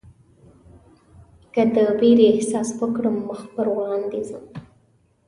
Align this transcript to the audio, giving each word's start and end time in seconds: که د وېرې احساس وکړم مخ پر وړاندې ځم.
که 1.53 1.61
د 1.75 1.77
وېرې 1.99 2.25
احساس 2.31 2.69
وکړم 2.79 3.15
مخ 3.27 3.41
پر 3.53 3.67
وړاندې 3.75 4.19
ځم. 4.29 4.43